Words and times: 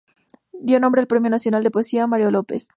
Dio 0.59 0.79
nombre 0.79 0.99
al 0.99 1.05
Premio 1.05 1.29
Nacional 1.29 1.61
de 1.63 1.69
Poesía 1.69 2.07
"Mario 2.07 2.31
López". 2.31 2.69